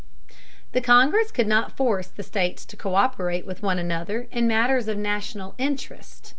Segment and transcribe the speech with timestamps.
[0.71, 4.97] The Congress could not force the states to co÷perate with one another in matters of
[4.97, 6.29] national interest.